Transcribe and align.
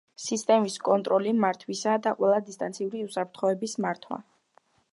სისტემის 0.21 0.77
კონტროლი, 0.87 1.33
მართვისა 1.43 1.93
და 2.07 2.13
ყველა 2.21 2.39
დისტანციური 2.47 3.05
უსაფრთხოების 3.09 3.77
მართვა. 3.87 4.19